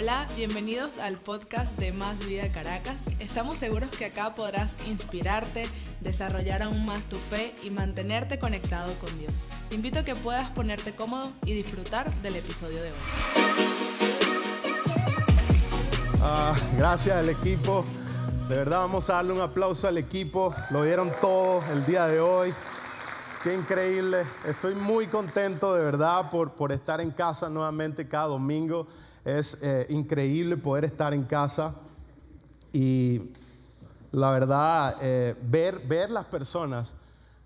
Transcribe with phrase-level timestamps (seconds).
[0.00, 3.02] Hola, bienvenidos al podcast de Más Vida Caracas.
[3.18, 5.68] Estamos seguros que acá podrás inspirarte,
[6.00, 9.48] desarrollar aún más tu fe y mantenerte conectado con Dios.
[9.68, 12.98] Te invito a que puedas ponerte cómodo y disfrutar del episodio de hoy.
[16.22, 17.84] Ah, gracias al equipo.
[18.48, 20.54] De verdad vamos a darle un aplauso al equipo.
[20.70, 22.54] Lo dieron todo el día de hoy.
[23.42, 24.18] Qué increíble.
[24.46, 28.86] Estoy muy contento de verdad por, por estar en casa nuevamente cada domingo.
[29.28, 31.74] Es eh, increíble poder estar en casa
[32.72, 33.30] y
[34.10, 36.96] la verdad eh, ver, ver las personas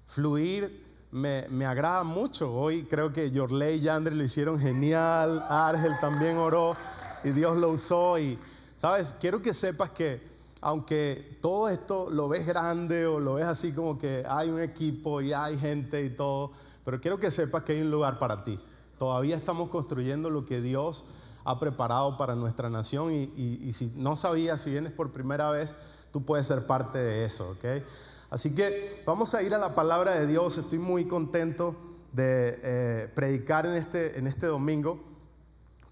[0.07, 2.55] fluir me, me, agrada mucho.
[2.55, 5.45] Hoy creo que Yorley y Yandre lo hicieron genial.
[5.49, 6.77] Argel también oró
[7.25, 8.17] y Dios lo usó.
[8.17, 8.39] Y,
[8.77, 9.17] ¿sabes?
[9.19, 10.23] Quiero que sepas que
[10.61, 15.21] aunque todo esto lo ves grande o lo ves así como que hay un equipo
[15.21, 16.53] y hay gente y todo,
[16.85, 18.61] pero quiero que sepas que hay un lugar para ti.
[18.99, 21.05] Todavía estamos construyendo lo que Dios
[21.45, 25.75] ha preparado para nuestra nación y, si no sabías, si vienes por primera vez,
[26.11, 27.85] tú puedes ser parte de eso, ¿ok?
[28.31, 30.57] Así que vamos a ir a la palabra de Dios.
[30.57, 31.77] Estoy muy contento
[32.13, 35.13] de eh, predicar en este, en este domingo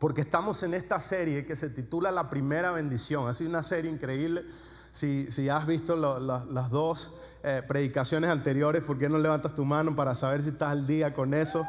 [0.00, 3.28] porque estamos en esta serie que se titula La primera bendición.
[3.28, 4.46] Ha sido una serie increíble.
[4.90, 7.12] Si, si has visto las dos
[7.44, 11.12] eh, predicaciones anteriores, ¿por qué no levantas tu mano para saber si estás al día
[11.12, 11.62] con eso?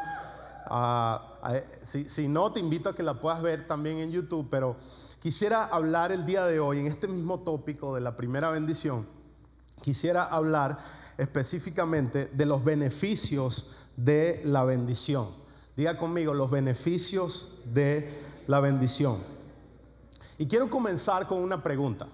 [1.84, 4.76] Si, si no, te invito a que la puedas ver también en YouTube, pero
[5.20, 9.08] quisiera hablar el día de hoy en este mismo tópico de la primera bendición.
[9.82, 10.78] Quisiera hablar
[11.18, 15.30] específicamente de los beneficios de la bendición.
[15.76, 18.10] Diga conmigo los beneficios de
[18.48, 19.20] la bendición.
[20.38, 22.08] Y quiero comenzar con una pregunta.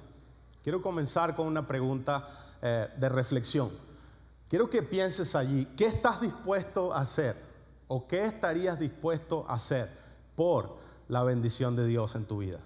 [0.63, 2.27] Quiero comenzar con una pregunta
[2.61, 3.71] eh, de reflexión.
[4.49, 7.46] Quiero que pienses allí, ¿qué estás dispuesto a hacer?
[7.87, 9.89] ¿O qué estarías dispuesto a hacer
[10.35, 12.59] por la bendición de Dios en tu vida?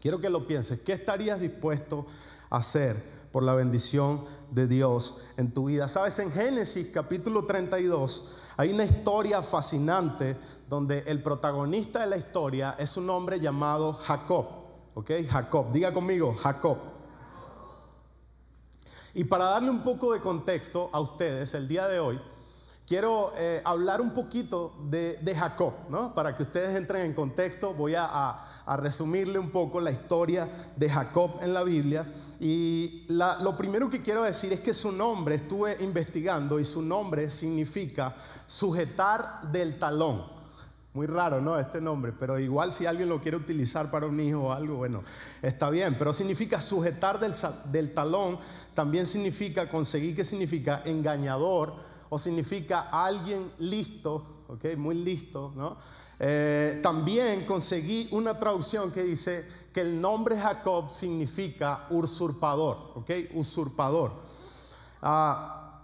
[0.00, 2.06] Quiero que lo pienses, ¿qué estarías dispuesto
[2.50, 2.96] a hacer
[3.32, 5.88] por la bendición de Dios en tu vida?
[5.88, 8.24] Sabes, en Génesis capítulo 32
[8.56, 10.36] hay una historia fascinante
[10.68, 14.46] donde el protagonista de la historia es un hombre llamado Jacob.
[14.94, 15.10] ¿Ok?
[15.28, 16.78] Jacob, diga conmigo, Jacob.
[19.12, 22.20] Y para darle un poco de contexto a ustedes el día de hoy,
[22.86, 26.14] quiero eh, hablar un poquito de, Jacob, ¿no?
[26.14, 28.38] Para que ustedes entren en contexto, voy a,
[28.76, 32.06] resumirle un poco la historia de Jacob en la Biblia.
[32.40, 37.30] Y lo primero que quiero decir es que su nombre, estuve investigando, y su nombre
[37.30, 38.14] significa
[38.46, 40.34] sujetar del talón.
[40.92, 41.58] Muy raro, ¿no?
[41.58, 45.02] Este nombre, pero igual si alguien lo quiere utilizar para un hijo o algo, bueno,
[45.42, 47.34] está bien, pero significa sujetar del,
[47.72, 48.38] del talón,
[48.74, 50.82] también significa conseguir, ¿qué significa?
[50.84, 51.74] Engañador
[52.14, 54.76] o significa alguien listo, ¿ok?
[54.76, 55.76] Muy listo, ¿no?
[56.20, 63.10] Eh, también conseguí una traducción que dice que el nombre Jacob significa usurpador, ¿ok?
[63.34, 64.12] Usurpador.
[65.02, 65.80] Ah,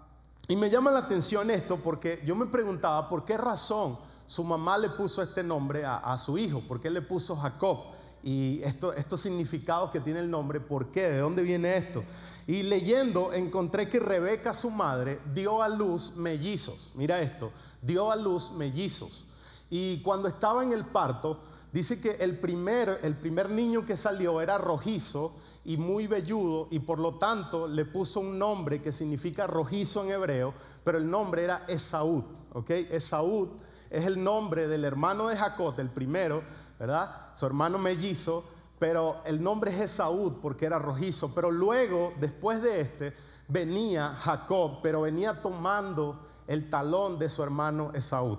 [0.46, 4.78] y me llama la atención esto porque yo me preguntaba por qué razón su mamá
[4.78, 7.86] le puso este nombre a, a su hijo, por qué le puso Jacob
[8.22, 11.08] y esto, estos significados que tiene el nombre, ¿por qué?
[11.08, 12.04] ¿De dónde viene esto?
[12.46, 16.92] Y leyendo encontré que Rebeca, su madre, dio a luz mellizos.
[16.94, 17.50] Mira esto,
[17.80, 19.26] dio a luz mellizos.
[19.70, 21.40] Y cuando estaba en el parto,
[21.72, 26.80] dice que el primer, el primer niño que salió era rojizo y muy velludo y
[26.80, 30.54] por lo tanto le puso un nombre que significa rojizo en hebreo,
[30.84, 32.70] pero el nombre era Esaú, ¿ok?
[32.70, 33.50] Esaú
[33.90, 36.42] es el nombre del hermano de Jacob, el primero,
[36.80, 37.10] ¿verdad?
[37.34, 38.42] Su hermano mellizo,
[38.78, 41.34] pero el nombre es Esaú porque era rojizo.
[41.34, 43.12] Pero luego, después de este,
[43.48, 48.38] venía Jacob, pero venía tomando el talón de su hermano Esaú.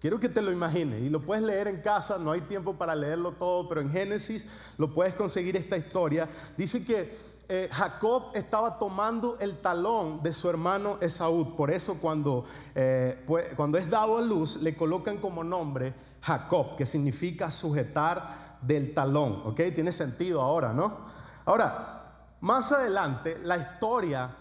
[0.00, 2.96] Quiero que te lo imagines y lo puedes leer en casa, no hay tiempo para
[2.96, 4.46] leerlo todo, pero en Génesis
[4.78, 6.28] lo puedes conseguir esta historia.
[6.56, 7.16] Dice que
[7.48, 13.24] eh, Jacob estaba tomando el talón de su hermano Esaú, por eso cuando, eh,
[13.54, 19.42] cuando es dado a luz le colocan como nombre Jacob, que significa sujetar del talón.
[19.44, 19.60] ¿Ok?
[19.74, 21.04] Tiene sentido ahora, ¿no?
[21.44, 22.04] Ahora,
[22.40, 24.34] más adelante, la historia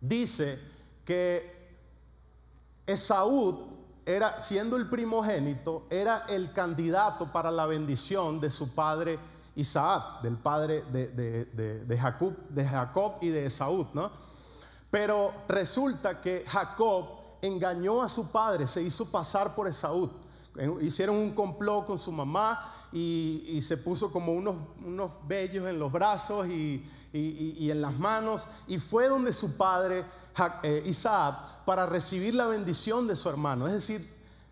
[0.00, 0.58] dice
[1.04, 1.56] que
[2.86, 9.18] Esaú era, siendo el primogénito, era el candidato para la bendición de su padre
[9.54, 14.10] Isaac, del padre de, Jacob, de Jacob y de Esaú, ¿no?
[14.90, 17.06] Pero resulta que Jacob
[17.42, 20.10] engañó a su padre, se hizo pasar por Esaú
[20.80, 22.60] hicieron un complot con su mamá
[22.92, 28.78] y, se puso como unos, unos vellos en los brazos y, en las manos y
[28.78, 30.04] fue donde su padre
[30.62, 33.66] eh, Isaac para recibir la bendición de su hermano.
[33.66, 34.08] Es decir,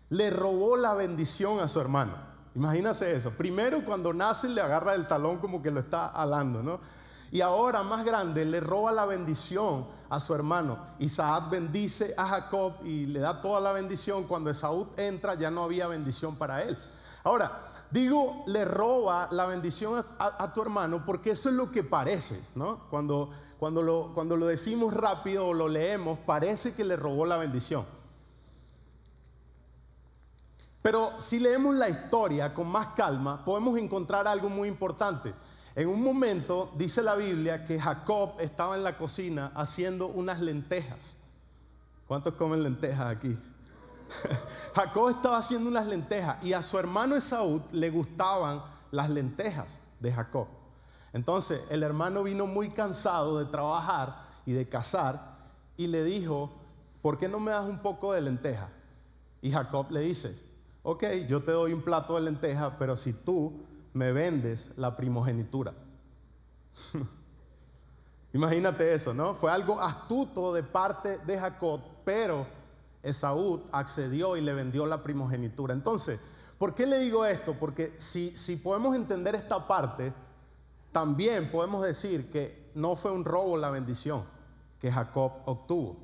[0.09, 2.15] le robó la bendición a su hermano.
[2.55, 3.31] Imagínase eso.
[3.31, 6.79] Primero cuando nace le agarra el talón como que lo está alando, ¿no?
[7.31, 10.77] Y ahora, más grande, le roba la bendición a su hermano.
[10.99, 14.23] Isaac bendice a Jacob y le da toda la bendición.
[14.25, 16.77] Cuando Esaú entra ya no había bendición para él.
[17.23, 22.41] Ahora, digo, le roba la bendición a, tu hermano porque eso es lo que parece,
[22.55, 22.87] ¿no?
[22.89, 23.29] Cuando,
[23.59, 27.85] cuando, lo, cuando lo decimos rápido o lo leemos, parece que le robó la bendición.
[30.81, 35.33] Pero si leemos la historia con más calma, podemos encontrar algo muy importante.
[35.77, 41.15] En un momento dice la Biblia que Jacob estaba en la cocina haciendo unas lentejas.
[42.07, 43.37] ¿Cuántos comen lentejas aquí?
[44.75, 48.59] Jacob estaba haciendo unas lentejas y a su hermano Esaú le gustaban
[48.89, 50.47] las lentejas de Jacob.
[51.13, 54.15] Entonces el hermano vino muy cansado de trabajar
[54.47, 55.37] y de cazar
[55.75, 56.49] y le dijo,
[57.03, 58.67] ¿por qué no me das un poco de lenteja?
[59.43, 60.35] Y Jacob le dice,
[60.81, 63.66] ok, yo te doy un plato de lenteja, pero si tú
[63.97, 65.73] me vendes la primogenitura.
[68.33, 69.33] Imagínate eso, ¿no?
[69.33, 72.45] Fue algo astuto de parte de Jacob, pero
[73.01, 75.73] Esaú accedió y le vendió la primogenitura.
[75.73, 76.19] Entonces,
[76.59, 77.55] ¿por qué le digo esto?
[77.59, 80.13] Porque si, si podemos entender esta parte,
[80.91, 84.23] también podemos decir que no fue un robo la bendición
[84.79, 85.97] que Jacob obtuvo,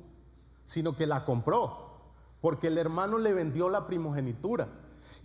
[0.64, 1.92] sino que la compró,
[2.40, 4.66] porque el hermano le vendió la primogenitura.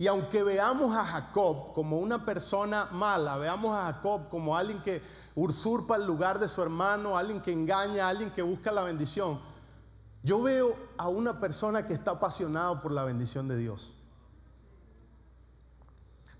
[0.00, 5.02] Y aunque veamos a Jacob como una persona mala, veamos a Jacob como alguien que
[5.34, 9.38] usurpa el lugar de su hermano, alguien que engaña, alguien que busca la bendición,
[10.22, 13.92] yo veo a una persona que está apasionado por la bendición de Dios.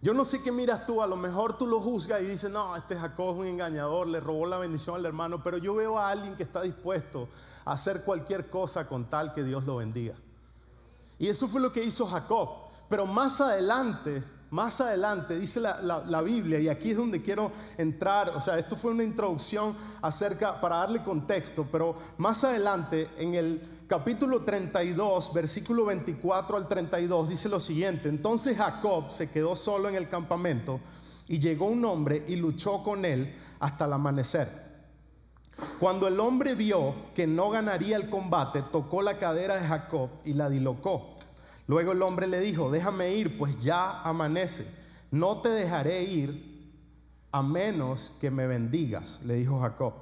[0.01, 2.75] Yo no sé qué miras tú, a lo mejor tú lo juzgas y dices, no,
[2.75, 6.09] este Jacob es un engañador, le robó la bendición al hermano, pero yo veo a
[6.09, 7.29] alguien que está dispuesto
[7.67, 10.15] a hacer cualquier cosa con tal que Dios lo bendiga.
[11.19, 12.70] Y eso fue lo que hizo Jacob.
[12.91, 18.41] Pero más adelante, más adelante, dice la, Biblia, y aquí es donde quiero entrar, o
[18.41, 24.43] sea, esto fue una introducción acerca, para darle contexto, pero más adelante, en el capítulo
[24.43, 30.09] 32, versículo 24 al 32, dice lo siguiente, entonces Jacob se quedó solo en el
[30.09, 30.81] campamento
[31.29, 34.69] y llegó un hombre y luchó con él hasta el amanecer.
[35.79, 40.33] Cuando el hombre vio que no ganaría el combate, tocó la cadera de Jacob y
[40.33, 41.15] la dilocó.
[41.71, 44.67] Luego el hombre le dijo, déjame ir, pues ya amanece.
[45.13, 46.75] No te dejaré ir
[47.31, 49.95] a menos que me bendigas, le dijo Jacob.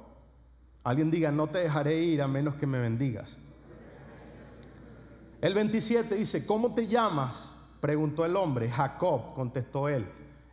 [0.83, 3.37] Alguien diga, no te dejaré ir a menos que me bendigas.
[5.41, 7.51] El 27 dice, ¿cómo te llamas?
[7.81, 8.67] Preguntó el hombre.
[8.71, 10.07] Jacob, contestó él.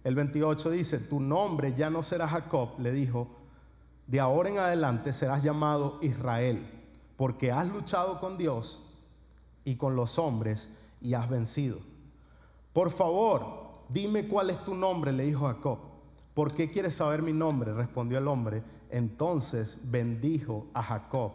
[0.05, 3.31] El 28 dice, tu nombre ya no será Jacob, le dijo,
[4.07, 6.69] de ahora en adelante serás llamado Israel,
[7.17, 8.83] porque has luchado con Dios
[9.65, 11.79] y con los hombres y has vencido.
[12.73, 15.79] Por favor, dime cuál es tu nombre, le dijo Jacob.
[16.35, 17.73] ¿Por qué quieres saber mi nombre?
[17.73, 18.63] respondió el hombre.
[18.91, 21.33] Entonces bendijo a Jacob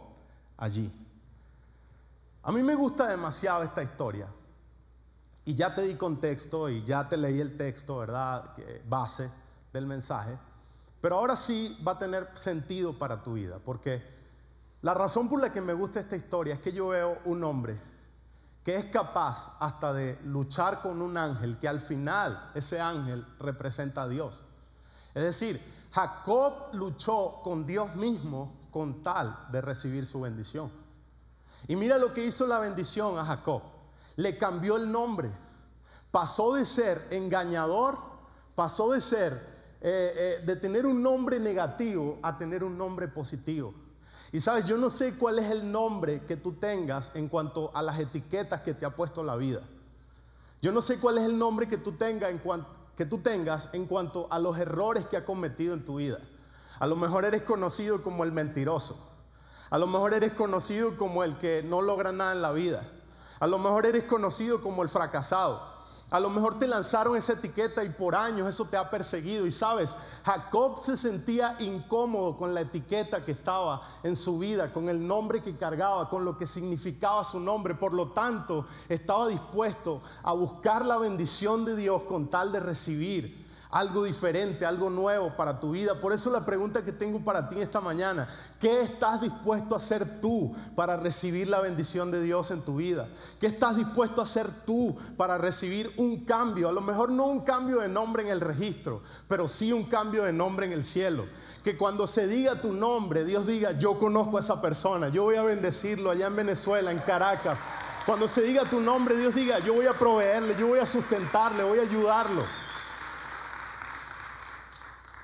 [0.58, 0.92] allí.
[2.44, 4.28] A mí me gusta demasiado esta historia.
[5.44, 8.54] Y ya te di contexto y ya te leí el texto, ¿verdad?
[8.88, 9.30] Base
[9.74, 10.38] del mensaje.
[11.02, 13.60] Pero ahora sí va a tener sentido para tu vida.
[13.66, 14.04] Porque
[14.82, 17.80] la razón por la que me gusta esta historia es que yo veo un hombre
[18.64, 24.04] que es capaz hasta de luchar con un ángel, que al final ese ángel representa
[24.04, 24.42] a Dios.
[25.14, 30.72] Es decir, Jacob luchó con Dios mismo con tal de recibir su bendición.
[31.68, 33.62] Y mira lo que hizo la bendición a Jacob.
[34.16, 35.32] Le cambió el nombre.
[36.12, 37.98] Pasó de ser engañador,
[38.56, 39.34] pasó de ser,
[39.82, 43.74] eh, eh, de tener un nombre negativo a tener un nombre positivo.
[44.32, 47.82] Y sabes, yo no sé cuál es el nombre que tú tengas en cuanto a
[47.82, 49.62] las etiquetas que te ha puesto la vida.
[50.62, 52.42] Yo no sé cuál es el nombre que tú, tengas en
[52.96, 56.20] que tú tengas en cuanto a los errores que ha cometido en tu vida.
[56.80, 58.98] A lo mejor eres conocido como el mentiroso.
[59.70, 62.84] A lo mejor eres conocido como el que no logra nada en la vida.
[63.40, 65.62] A lo mejor eres conocido como el fracasado.
[66.12, 69.48] A lo mejor te lanzaron esa etiqueta y por años eso te ha perseguido.
[69.48, 74.90] Y sabes, Jacob se sentía incómodo con la etiqueta que estaba en su vida, con
[74.90, 77.76] el nombre que cargaba, con lo que significaba su nombre.
[77.76, 83.41] Por lo tanto, estaba dispuesto a buscar la bendición de Dios con tal de recibir
[83.72, 86.00] algo diferente, algo nuevo para tu vida.
[86.00, 88.28] Por eso la pregunta que tengo para ti esta mañana,
[88.60, 93.08] ¿qué estás dispuesto a hacer tú para recibir la bendición de Dios en tu vida?
[93.40, 96.68] ¿Qué estás dispuesto a hacer tú para recibir un cambio?
[96.68, 100.24] A lo mejor no un cambio de nombre en el registro, pero sí un cambio
[100.24, 101.26] de nombre en el cielo.
[101.64, 105.36] Que cuando se diga tu nombre, Dios diga, yo conozco a esa persona, yo voy
[105.36, 107.60] a bendecirlo allá en Venezuela, en Caracas.
[108.06, 111.64] Cuando se diga tu nombre, Dios diga, yo voy a proveerle, yo voy a sustentarle,
[111.64, 112.44] voy a ayudarlo.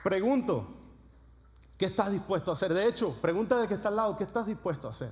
[0.08, 0.66] Pregunto,
[1.78, 2.74] ¿qué estás dispuesto a hacer?
[2.74, 5.12] De hecho, pregúntale al que está al lado, ¿qué estás dispuesto a hacer?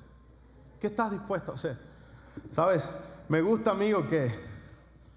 [0.79, 1.77] ¿Qué estás dispuesto a hacer?
[2.49, 2.93] Sabes,
[3.27, 4.33] me gusta, amigo, que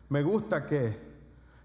[0.08, 0.98] me gusta que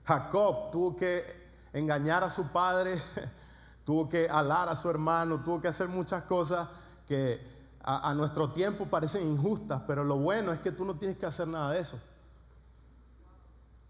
[0.04, 1.26] Jacob tuvo que
[1.74, 3.02] engañar a su padre,
[3.84, 6.70] tuvo que alar a su hermano, tuvo que hacer muchas cosas
[7.08, 7.42] que
[7.82, 11.26] a, a, nuestro tiempo parecen injustas, pero lo bueno es que tú no tienes que
[11.26, 12.00] hacer nada de eso.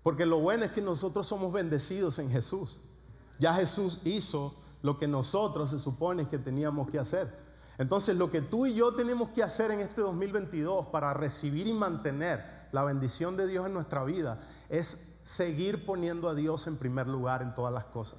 [0.01, 2.80] Porque lo bueno es que nosotros somos bendecidos en Jesús.
[3.43, 7.27] Ya Jesús hizo lo que nosotros se supone que teníamos que hacer.
[7.77, 11.73] Entonces lo que tú y yo tenemos que hacer en este 2022 para recibir y
[11.73, 17.05] mantener la bendición de Dios en nuestra vida es seguir poniendo a Dios en primer
[17.07, 18.17] lugar en todas las cosas.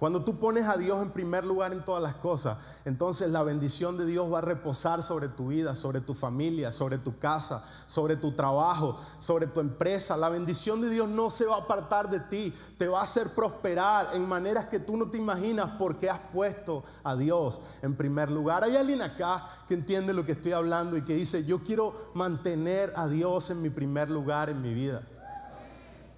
[0.00, 3.98] Cuando tú pones a Dios en primer lugar en todas las cosas, entonces la bendición
[3.98, 8.16] de Dios va a reposar sobre tu vida, sobre tu familia, sobre tu casa, sobre
[8.16, 10.16] tu trabajo, sobre tu empresa.
[10.16, 13.28] La bendición de Dios no se va a apartar de ti, te va a hacer
[13.34, 18.30] prosperar en maneras que tú no te imaginas porque has puesto a Dios en primer
[18.30, 18.64] lugar.
[18.64, 22.94] Hay alguien acá que entiende lo que estoy hablando y que dice, yo quiero mantener
[22.96, 25.02] a Dios en mi primer lugar en mi vida.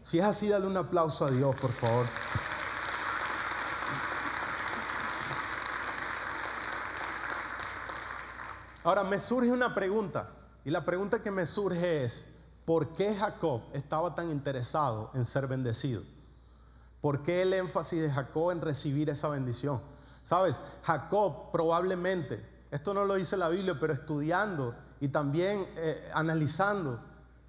[0.03, 2.07] Si es así, dale un aplauso a Dios, por favor.
[8.85, 10.29] Ahora me surge una pregunta,
[10.65, 12.27] y la pregunta que me surge es,
[12.65, 16.03] ¿por qué Jacob estaba tan interesado en ser bendecido?
[17.01, 19.81] ¿Por qué el énfasis de Jacob en recibir esa bendición?
[20.23, 27.01] Sabes, Jacob probablemente, esto no lo dice la Biblia, pero estudiando y también eh, analizando,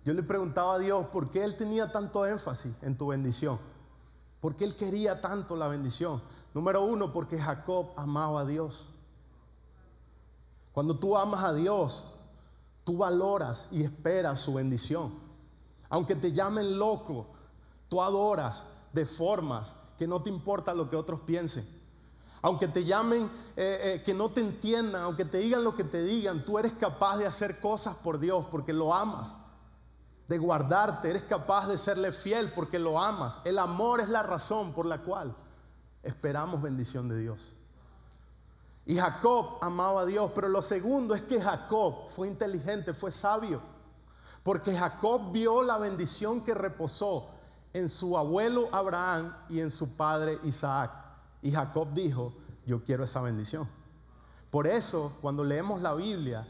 [0.05, 3.57] yo le preguntaba a Dios, ¿por qué él tenía tanto énfasis en tu bendición?
[4.41, 6.21] ¿Por qué él quería tanto la bendición?
[6.53, 8.89] Número uno, porque Jacob amaba a Dios.
[10.73, 12.03] Cuando tú amas a Dios,
[12.83, 15.13] tú valoras y esperas su bendición.
[15.89, 17.27] Aunque te llamen loco,
[17.87, 21.67] tú adoras de formas que no te importa lo que otros piensen.
[22.41, 26.03] Aunque te llamen eh, eh, que no te entiendan, aunque te digan lo que te
[26.03, 29.35] digan, tú eres capaz de hacer cosas por Dios porque lo amas.
[30.27, 33.39] De guardarte, eres capaz de serle fiel porque lo amas.
[33.45, 35.35] El amor es la razón por la cual
[36.01, 37.55] esperamos bendición de Dios.
[38.85, 43.61] Y Jacob amaba a Dios, pero lo segundo es que Jacob fue inteligente, fue sabio,
[44.43, 47.29] porque Jacob vio la bendición que reposó
[47.71, 50.91] en su abuelo Abraham y en su padre Isaac.
[51.41, 52.33] Y Jacob dijo,
[52.65, 53.67] yo quiero esa bendición.
[54.51, 56.47] Por eso, cuando leemos la Biblia,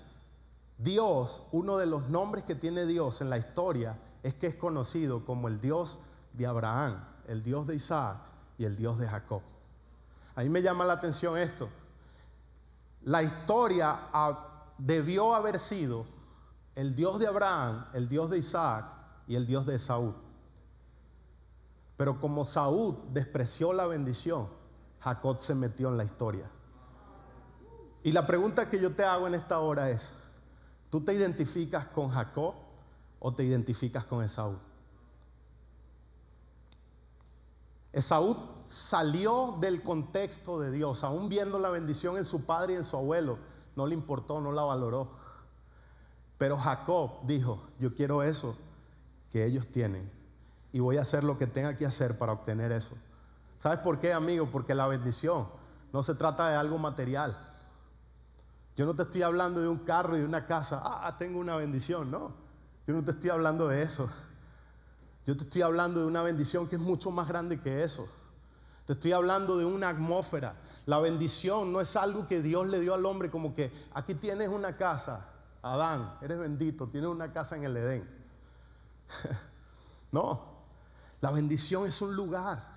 [0.77, 5.25] Dios, uno de los nombres que tiene Dios en la historia, es que es conocido
[5.25, 5.99] como el Dios
[6.33, 6.95] de Abraham,
[7.27, 8.17] el Dios de Isaac
[8.57, 9.41] y el Dios de Jacob.
[10.35, 11.69] A mí me llama la atención esto.
[13.05, 13.99] La historia
[14.77, 16.05] debió haber sido
[16.75, 18.85] el Dios de Abraham, el Dios de Isaac
[19.27, 20.15] y el Dios de Saúl.
[21.97, 24.47] Pero como Saúl despreció la bendición,
[24.99, 26.49] Jacob se metió en la historia.
[28.03, 30.13] Y la pregunta que yo te hago en esta hora es,
[30.89, 32.55] ¿tú te identificas con Jacob
[33.19, 34.57] o te identificas con Esaú?
[37.93, 42.83] Esaú salió del contexto de Dios, aún viendo la bendición en su padre y en
[42.83, 43.37] su abuelo,
[43.75, 45.07] no le importó, no la valoró.
[46.39, 48.57] Pero Jacob dijo, yo quiero eso
[49.31, 50.11] que ellos tienen
[50.71, 52.95] y voy a hacer lo que tenga que hacer para obtener eso.
[53.59, 54.49] ¿Sabes por qué, amigo?
[54.51, 55.47] Porque la bendición
[55.93, 57.37] no se trata de algo material.
[58.75, 61.55] Yo no te estoy hablando de un carro y de una casa, ah, tengo una
[61.57, 62.33] bendición, no.
[62.87, 64.09] Yo no te estoy hablando de eso.
[65.25, 68.07] Yo te estoy hablando de una bendición que es mucho más grande que eso.
[68.85, 70.55] Te estoy hablando de una atmósfera.
[70.85, 74.49] La bendición no es algo que Dios le dio al hombre como que aquí tienes
[74.49, 75.29] una casa,
[75.61, 78.09] Adán, eres bendito, tienes una casa en el Edén.
[80.11, 80.41] no,
[81.21, 82.73] la bendición es un lugar.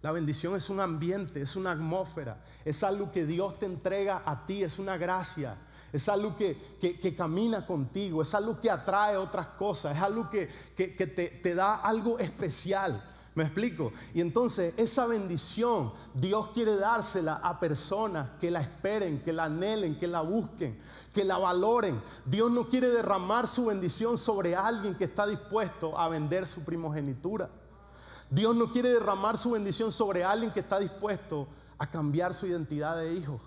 [0.00, 4.46] La bendición es un ambiente, es una atmósfera, es algo que Dios te entrega a
[4.46, 5.56] ti, es una gracia
[5.96, 11.06] es algo que, camina contigo, es algo que atrae otras cosas, es algo que, te,
[11.06, 13.02] te da algo especial.
[13.36, 13.92] ¿Me explico?
[14.14, 19.98] Y entonces esa bendición Dios quiere dársela a personas que la esperen, que la anhelen,
[19.98, 20.78] que la busquen,
[21.12, 22.00] que la valoren.
[22.24, 27.50] Dios no quiere derramar su bendición sobre alguien que está dispuesto a vender su primogenitura.
[28.30, 32.96] Dios no quiere derramar su bendición sobre alguien que está dispuesto a cambiar su identidad
[32.96, 33.38] de hijo.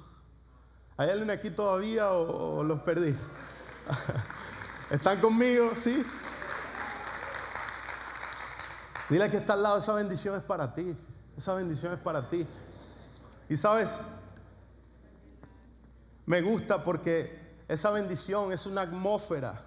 [0.99, 3.15] ¿Hay alguien aquí todavía o, los perdí?
[4.89, 5.71] ¿Están conmigo?
[5.77, 6.05] ¿Sí?
[9.07, 10.97] Dile que está al lado, esa bendición es para ti.
[11.37, 12.45] Esa bendición es para ti.
[13.47, 14.01] Y sabes,
[16.25, 19.63] me gusta porque esa bendición es una atmósfera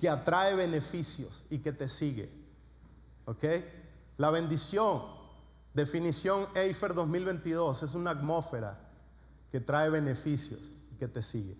[0.00, 2.32] que atrae beneficios y que te sigue.
[3.26, 3.44] ¿Ok?
[4.16, 5.02] La bendición
[5.74, 8.89] Definición Eifer 2022 es una atmósfera
[9.50, 11.56] que trae beneficios y que te sigue.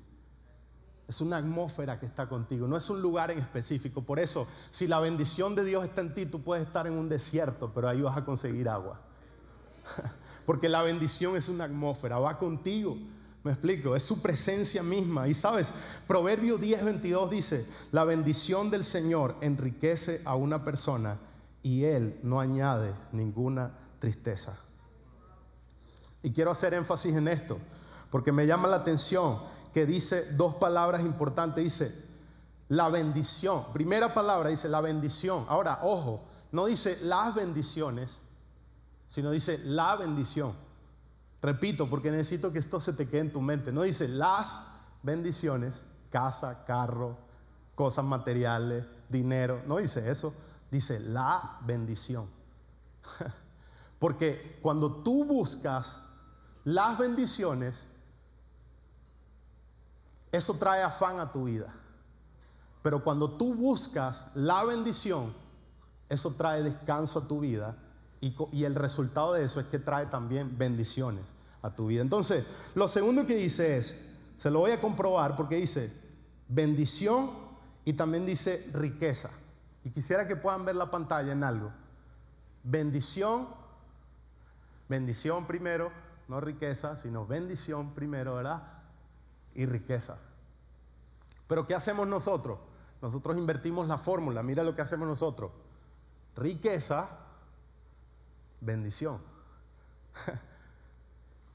[1.09, 4.03] Es una atmósfera que está contigo, no es un lugar en específico.
[4.03, 7.09] Por eso, si la bendición de Dios está en ti, tú puedes estar en un
[7.09, 9.01] desierto, pero ahí vas a conseguir agua.
[10.47, 12.97] Porque la bendición es una atmósfera, va contigo.
[13.43, 15.27] Me explico, es su presencia misma.
[15.27, 15.73] Y sabes,
[16.07, 21.19] Proverbio 10, 22 dice, la bendición del Señor enriquece a una persona
[21.63, 24.59] y Él no añade ninguna tristeza.
[26.23, 27.59] Y quiero hacer énfasis en esto,
[28.11, 29.39] porque me llama la atención
[29.73, 31.63] que dice dos palabras importantes.
[31.65, 32.11] Dice,
[32.69, 33.65] la bendición.
[33.73, 35.45] Primera palabra dice, la bendición.
[35.49, 38.21] Ahora, ojo, no dice las bendiciones,
[39.07, 40.55] sino dice la bendición.
[41.43, 43.73] Repito, porque necesito que esto se te quede en tu mente.
[43.73, 44.61] No dice las
[45.03, 47.17] bendiciones, casa, carro,
[47.75, 49.63] cosas materiales, dinero.
[49.67, 50.35] No dice eso.
[50.71, 52.29] Dice la bendición.
[53.99, 55.99] Porque cuando tú buscas
[56.65, 57.87] las bendiciones,
[60.33, 61.73] eso trae afán a tu vida.
[62.83, 65.35] Pero cuando tú buscas la bendición,
[66.09, 67.77] eso trae descanso a tu vida
[68.21, 71.25] y, el resultado de eso es que trae también bendiciones
[71.63, 72.03] a tu vida.
[72.03, 72.45] Entonces,
[72.75, 73.97] lo segundo que dice es,
[74.37, 75.93] se lo voy a comprobar porque dice
[76.49, 77.31] bendición
[77.85, 79.31] y también dice riqueza.
[79.85, 81.73] Y quisiera que puedan ver la pantalla en algo.
[82.63, 83.49] Bendición,
[84.89, 85.91] bendición primero,
[86.29, 88.80] no riqueza, sino bendición primero, ¿verdad?
[89.55, 90.19] Y riqueza.
[91.47, 92.59] Pero ¿qué hacemos nosotros?
[93.03, 95.51] Nosotros invertimos la fórmula, mira lo que hacemos nosotros.
[96.37, 97.09] Riqueza
[98.61, 99.21] bendición.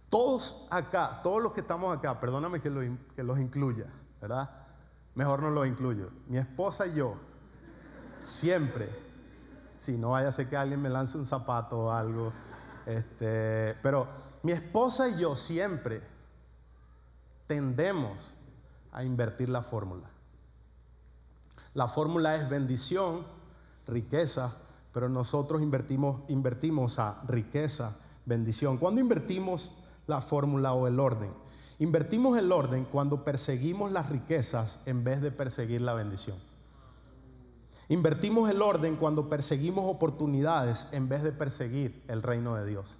[0.09, 3.87] Todos acá, todos los que estamos acá, perdóname que, los incluya,
[4.21, 4.49] ¿verdad?
[5.13, 6.09] Mejor no los incluyo.
[6.27, 7.17] Mi esposa y yo,
[8.21, 8.87] siempre,
[9.75, 12.31] si no vaya a ser que alguien me lance un zapato o algo,
[12.85, 14.07] este, pero
[14.43, 16.01] mi esposa y yo siempre
[17.47, 18.33] tendemos
[18.91, 20.09] a invertir la fórmula.
[21.73, 23.25] La fórmula es bendición,
[23.87, 24.53] riqueza,
[24.93, 28.77] pero nosotros invertimos, invertimos a riqueza, bendición.
[28.77, 29.73] ¿Cuándo invertimos
[30.07, 31.33] la fórmula o el orden?
[31.79, 36.37] Invertimos el orden cuando perseguimos las riquezas en vez de perseguir la bendición.
[37.89, 42.97] Invertimos el orden cuando perseguimos oportunidades en vez de perseguir el reino de Dios.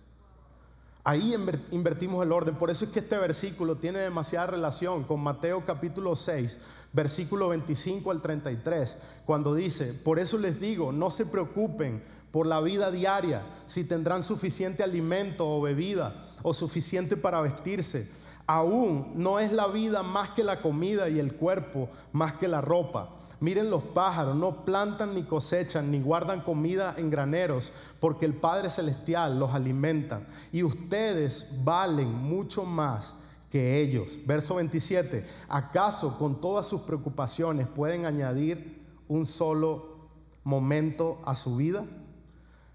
[1.08, 1.36] Ahí
[1.70, 2.56] invertimos el orden.
[2.56, 6.58] Por eso es que este versículo tiene demasiada relación con Mateo capítulo 6,
[6.94, 12.60] versículo 25 al 33, cuando dice, por eso les digo, no se preocupen por la
[12.60, 18.10] vida diaria, si tendrán suficiente alimento o bebida o suficiente para vestirse.
[18.48, 22.62] Aún no es la vida más que la comida y el cuerpo más que la
[22.62, 23.10] ropa.
[23.40, 28.70] Miren los pájaros, no plantan ni cosechan ni guardan comida en graneros, porque el Padre
[28.70, 30.22] Celestial los alimenta.
[30.52, 33.16] Y ustedes valen mucho más
[33.50, 34.18] que ellos.
[34.28, 40.10] Verso 27, ¿acaso con todas sus preocupaciones pueden añadir un solo
[40.44, 41.84] momento a su vida?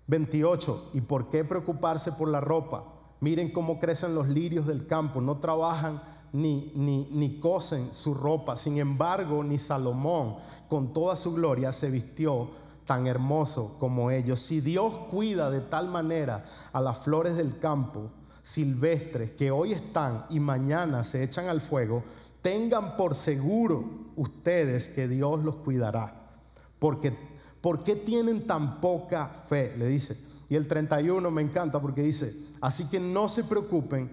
[0.08, 2.89] 28, ¿y por qué preocuparse por la ropa?
[3.20, 6.02] Miren cómo crecen los lirios del campo, no trabajan
[6.32, 8.56] ni, ni, ni cosen su ropa.
[8.56, 10.36] Sin embargo, ni Salomón,
[10.68, 12.48] con toda su gloria, se vistió
[12.86, 14.40] tan hermoso como ellos.
[14.40, 18.10] Si Dios cuida de tal manera a las flores del campo,
[18.42, 22.02] silvestres que hoy están y mañana se echan al fuego,
[22.40, 23.84] tengan por seguro
[24.16, 26.30] ustedes que Dios los cuidará.
[26.78, 27.14] Porque,
[27.60, 29.74] ¿Por qué tienen tan poca fe?
[29.76, 30.29] Le dice.
[30.50, 34.10] Y el 31 me encanta porque dice, así que no se preocupen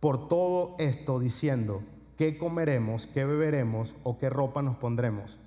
[0.00, 1.84] por todo esto diciendo,
[2.18, 5.38] ¿qué comeremos, qué beberemos o qué ropa nos pondremos?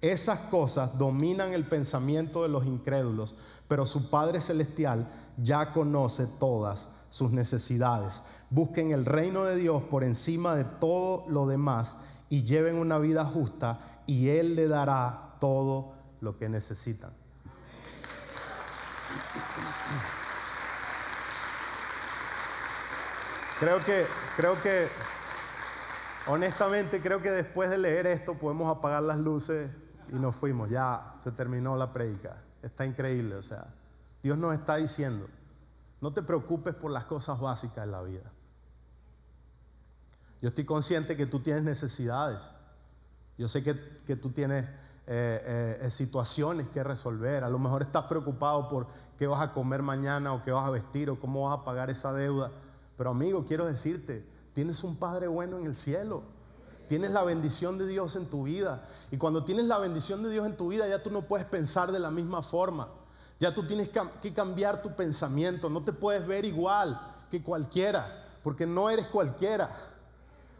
[0.00, 3.36] Esas cosas dominan el pensamiento de los incrédulos,
[3.68, 5.08] pero su Padre Celestial
[5.40, 8.24] ya conoce todas sus necesidades.
[8.50, 13.24] Busquen el reino de Dios por encima de todo lo demás y lleven una vida
[13.24, 17.12] justa y Él le dará todo lo que necesitan.
[23.58, 24.88] Creo que, creo que,
[26.26, 29.70] honestamente, creo que después de leer esto podemos apagar las luces
[30.12, 30.68] y nos fuimos.
[30.68, 32.36] Ya se terminó la predica.
[32.62, 33.66] Está increíble, o sea,
[34.22, 35.28] Dios nos está diciendo,
[36.00, 38.30] no te preocupes por las cosas básicas de la vida.
[40.42, 42.50] Yo estoy consciente que tú tienes necesidades.
[43.38, 44.66] Yo sé que, tú tienes
[45.08, 47.44] eh, eh, situaciones que resolver.
[47.44, 50.70] A lo mejor estás preocupado por qué vas a comer mañana o qué vas a
[50.70, 52.50] vestir o cómo vas a pagar esa deuda.
[52.96, 56.22] Pero amigo, quiero decirte, tienes un Padre bueno en el cielo.
[56.88, 58.84] Tienes la bendición de Dios en tu vida.
[59.10, 61.92] Y cuando tienes la bendición de Dios en tu vida, ya tú no puedes pensar
[61.92, 62.88] de la misma forma.
[63.38, 63.90] Ya tú tienes
[64.22, 65.68] que cambiar tu pensamiento.
[65.68, 69.70] No te puedes ver igual que cualquiera, porque no eres cualquiera.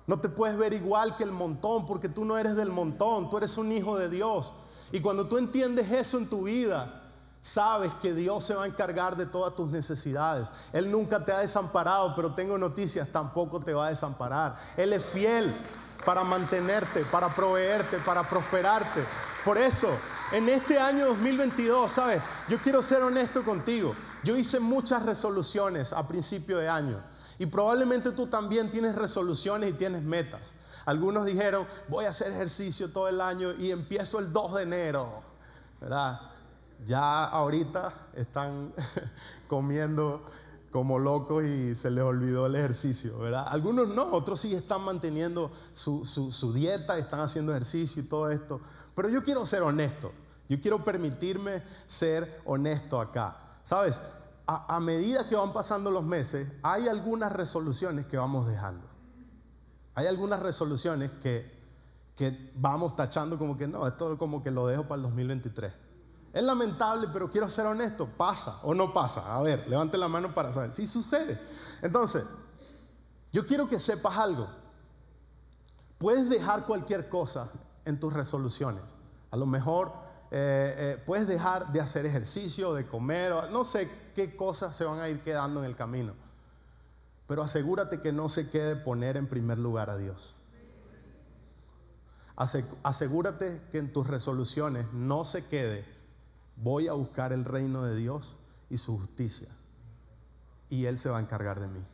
[0.06, 3.38] No te puedes ver igual que el montón, porque tú no eres del montón, tú
[3.38, 4.54] eres un hijo de Dios.
[4.92, 7.02] Y cuando tú entiendes eso en tu vida,
[7.40, 10.48] sabes que Dios se va a encargar de todas tus necesidades.
[10.72, 14.56] Él nunca te ha desamparado, pero tengo noticias, tampoco te va a desamparar.
[14.76, 15.52] Él es fiel
[16.04, 19.04] para mantenerte, para proveerte, para prosperarte.
[19.44, 19.88] Por eso,
[20.30, 22.22] en este año 2022, ¿sabes?
[22.48, 23.92] Yo quiero ser honesto contigo.
[24.22, 27.02] Yo hice muchas resoluciones a principio de año
[27.38, 30.54] y probablemente tú también tienes resoluciones y tienes metas.
[30.86, 35.20] Algunos dijeron, voy a hacer ejercicio todo el año y empiezo el 2 de enero,
[35.80, 36.20] ¿verdad?
[36.84, 38.72] Ya ahorita están
[39.48, 40.24] comiendo
[40.70, 43.46] como locos y se les olvidó el ejercicio, ¿verdad?
[43.48, 48.60] Algunos no, otros sí están manteniendo su, su, dieta, están haciendo ejercicio y todo esto.
[48.94, 50.12] Pero yo quiero ser honesto,
[50.48, 53.38] yo quiero permitirme ser honesto acá.
[53.62, 54.00] ¿Sabes?
[54.48, 58.86] A, medida que van pasando los meses, hay algunas resoluciones que vamos dejando.
[59.94, 61.52] Hay algunas resoluciones que,
[62.14, 65.72] que vamos tachando como que no, esto como que lo dejo para el 2023.
[66.32, 69.34] Es lamentable, pero quiero ser honesto, pasa o no pasa.
[69.34, 70.70] A ver, levante la mano para saber.
[70.70, 71.40] Sí sucede.
[71.82, 72.24] Entonces,
[73.32, 74.46] yo quiero que sepas algo.
[75.98, 77.50] Puedes dejar cualquier cosa
[77.84, 78.94] en tus resoluciones.
[79.30, 84.34] A lo mejor eh, eh, puedes dejar de hacer ejercicio, de comer, no sé qué
[84.34, 86.14] cosas se van a ir quedando en el camino.
[87.26, 90.34] Pero asegúrate que no se quede poner en primer lugar a Dios.
[92.82, 95.86] Asegúrate que en tus resoluciones no se quede,
[96.56, 98.36] voy a buscar el reino de Dios
[98.68, 99.48] y su justicia.
[100.68, 101.84] Y Él se va a encargar de mí.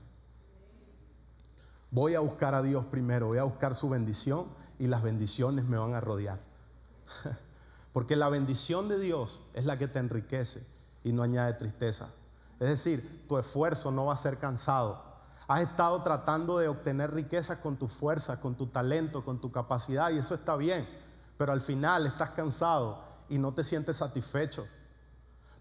[1.91, 4.47] Voy a buscar a Dios primero, voy a buscar su bendición
[4.79, 6.41] y las bendiciones me van a rodear.
[7.93, 10.67] Porque la bendición de Dios es la que te enriquece
[11.05, 12.09] y no añade tristeza.
[12.59, 15.13] Es decir, tu esfuerzo no va a ser cansado,
[15.49, 20.11] Has estado tratando de obtener riqueza con tu fuerza, con tu talento, con tu capacidad
[20.11, 20.89] y eso está bien.
[21.37, 24.65] Pero al final estás cansado y no te sientes satisfecho.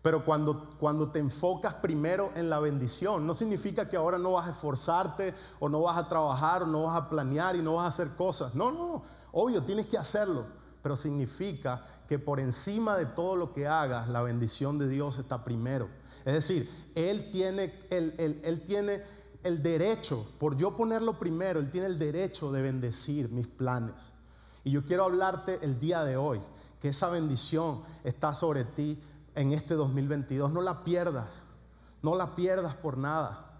[0.02, 4.48] Pero cuando, cuando te enfocas primero en la bendición, no significa que ahora no vas
[4.48, 7.86] a esforzarte o no vas a trabajar o no vas a planear y no vas
[7.86, 8.56] a hacer cosas.
[8.56, 9.04] No, no, no.
[9.32, 10.46] Obvio, tienes que hacerlo.
[10.82, 15.44] Pero significa que por encima de todo lo que hagas, la bendición de Dios está
[15.44, 15.90] primero.
[16.26, 19.02] Es decir, Él tiene, él, tiene
[19.44, 24.14] el derecho, por yo ponerlo primero, Él tiene el derecho de bendecir mis planes.
[24.64, 26.40] Y yo quiero hablarte el día de hoy,
[26.80, 29.02] que esa bendición está sobre ti
[29.36, 30.52] en este 2022.
[30.52, 31.44] No la pierdas,
[32.02, 33.51] no la pierdas por nada.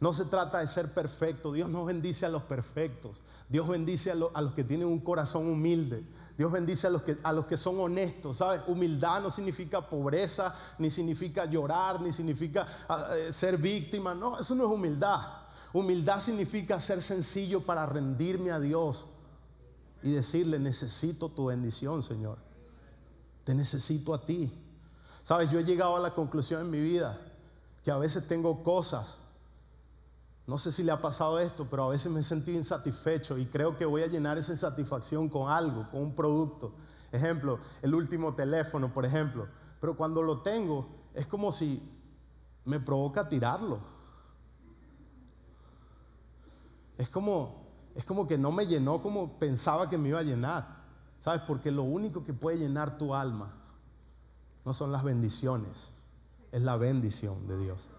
[0.00, 1.52] No se trata de ser perfecto.
[1.52, 3.16] Dios no bendice a los perfectos.
[3.48, 6.04] Dios bendice a, los que tienen un corazón humilde.
[6.36, 8.36] Dios bendice a los, que, a los que son honestos.
[8.36, 8.60] ¿Sabes?
[8.68, 14.14] Humildad no significa pobreza, ni significa llorar, ni significa ah, eh, ser víctima.
[14.14, 15.20] No, eso no es humildad.
[15.72, 19.06] Humildad significa ser sencillo para rendirme a Dios
[20.02, 22.38] y decirle, necesito tu bendición, Señor.
[23.42, 24.52] Te necesito a ti.
[25.24, 27.20] Sabes, yo he llegado a la conclusión en mi vida
[27.82, 29.18] que a veces tengo cosas
[30.48, 33.44] no sé si le ha pasado esto, pero a veces me he sentido insatisfecho y
[33.44, 36.72] creo que voy a llenar esa insatisfacción con algo, con un producto.
[37.12, 39.46] Ejemplo, el último teléfono, por ejemplo.
[39.78, 41.86] Pero cuando lo tengo, es como si
[42.64, 43.80] me provoca tirarlo.
[46.96, 50.78] Es como, es como que no me llenó como pensaba que me iba a llenar.
[51.18, 51.42] ¿Sabes?
[51.42, 53.54] Porque lo único que puede llenar tu alma
[54.64, 55.92] no son las bendiciones,
[56.52, 57.90] es la bendición de Dios.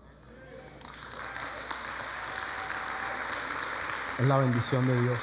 [4.20, 5.18] Es la bendición de Dios.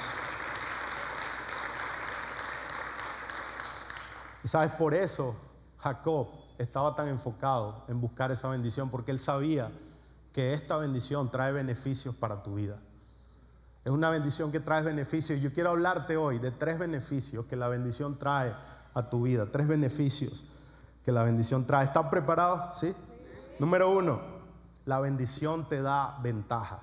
[4.43, 5.37] Y sabes, por eso
[5.79, 9.71] Jacob estaba tan enfocado en buscar esa bendición, porque él sabía
[10.33, 12.79] que esta bendición trae beneficios para tu vida.
[13.85, 15.43] Es una bendición que trae beneficios.
[15.43, 18.55] Yo quiero hablarte hoy de tres beneficios que la bendición trae
[18.95, 19.47] a tu vida.
[19.53, 20.45] Tres beneficios
[21.05, 21.85] que la bendición trae.
[21.85, 22.79] ¿Están preparados?
[22.79, 22.95] ¿Sí?
[23.59, 24.21] Número uno,
[24.87, 26.81] la bendición te da ventaja.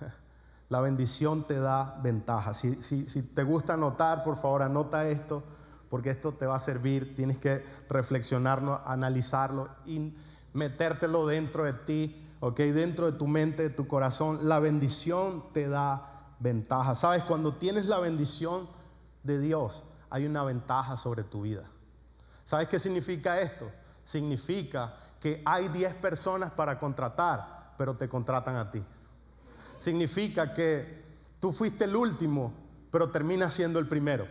[0.68, 2.54] La bendición te da ventaja.
[2.54, 5.42] Si, te gusta anotar, por favor, anota esto,
[5.90, 7.14] porque esto te va a servir.
[7.14, 10.14] Tienes que reflexionarlo, analizarlo y
[10.54, 12.58] metértelo dentro de ti, ¿ok?
[12.58, 14.48] Dentro de tu mente, de tu corazón.
[14.48, 16.94] La bendición te da ventaja.
[16.94, 17.22] ¿Sabes?
[17.24, 18.66] Cuando tienes la bendición
[19.22, 21.64] de Dios, hay una ventaja sobre tu vida.
[22.42, 23.70] ¿Sabes qué significa esto?
[24.02, 28.84] Significa que hay 10 personas para contratar, pero te contratan a ti
[29.76, 31.02] significa que
[31.40, 32.52] tú fuiste el último,
[32.90, 34.26] pero terminas siendo el primero.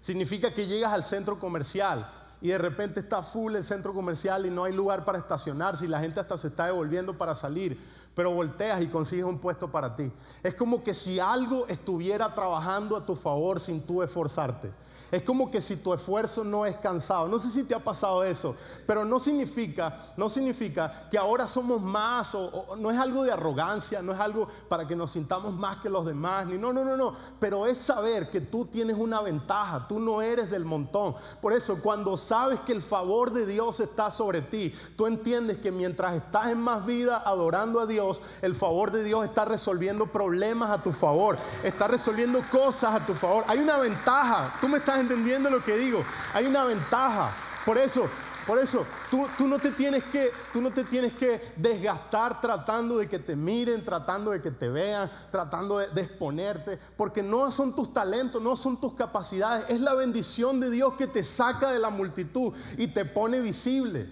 [0.00, 4.50] Significa que llegas al centro comercial y de repente está full el centro comercial y
[4.50, 7.78] no hay lugar para estacionarse y la gente hasta se está devolviendo para salir,
[8.14, 10.12] pero volteas y consigues un puesto para ti.
[10.42, 14.70] Es como que si algo estuviera trabajando a tu favor sin tú esforzarte.
[15.10, 17.28] Es como que si tu esfuerzo no es cansado.
[17.28, 21.80] No sé si te ha pasado eso, pero no significa, no significa que ahora somos
[21.80, 25.78] más o, no es algo de arrogancia, no es algo para que nos sintamos más
[25.78, 29.20] que los demás, ni no, no, no, no, pero es saber que tú tienes una
[29.20, 31.14] ventaja, tú no eres del montón.
[31.40, 35.70] Por eso cuando sabes que el favor de Dios está sobre ti, tú entiendes que
[35.70, 40.70] mientras estás en más vida adorando a Dios, el favor de Dios está resolviendo problemas
[40.70, 43.44] a tu favor, está resolviendo cosas a tu favor.
[43.48, 46.04] Hay una ventaja, tú me estás entendiendo lo que digo.
[46.32, 47.32] Hay una ventaja.
[47.64, 48.08] Por eso,
[48.46, 53.08] por eso, tú, no te tienes que, tú no te tienes que desgastar tratando de
[53.08, 57.74] que te miren, tratando de que te vean, tratando de, de, exponerte, porque no son
[57.74, 61.78] tus talentos, no son tus capacidades, es la bendición de Dios que te saca de
[61.78, 64.10] la multitud y te pone visible.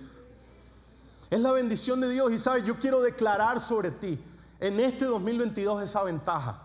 [1.29, 4.19] Es la bendición de Dios y sabes, yo quiero declarar sobre ti
[4.61, 6.63] en este 2022 esa ventaja.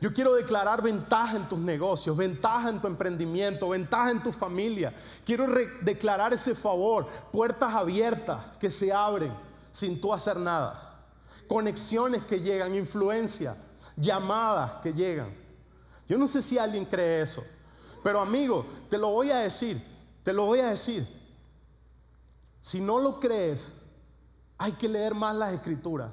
[0.00, 4.94] Yo quiero declarar ventaja en tus negocios, ventaja en tu emprendimiento, ventaja en tu familia.
[5.24, 5.46] Quiero
[5.82, 9.32] declarar ese favor, puertas abiertas que se abren
[9.72, 11.02] sin tú hacer nada.
[11.48, 13.56] Conexiones que llegan, influencia,
[13.96, 15.34] llamadas que llegan.
[16.08, 17.42] Yo no sé si alguien cree eso,
[18.04, 19.82] pero amigo, te lo voy a decir,
[20.22, 21.06] te lo voy a decir.
[22.60, 23.72] Si no lo crees,
[24.58, 26.10] hay que leer más las escrituras.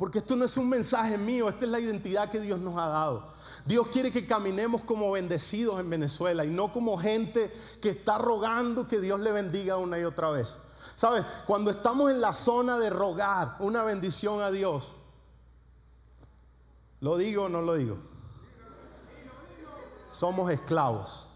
[0.00, 2.86] Porque esto no es un mensaje mío, esta es la identidad que Dios nos ha
[2.86, 3.34] dado.
[3.66, 8.88] Dios quiere que caminemos como bendecidos en Venezuela y no como gente que está rogando
[8.88, 10.58] que Dios le bendiga una y otra vez.
[10.94, 11.26] ¿Sabes?
[11.46, 14.90] Cuando estamos en la zona de rogar una bendición a Dios,
[17.00, 17.98] ¿lo digo o no lo digo?
[20.08, 21.28] Somos esclavos.